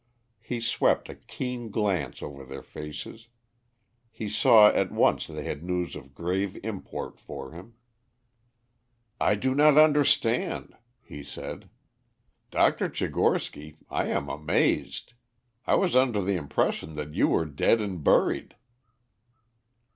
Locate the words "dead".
17.45-17.79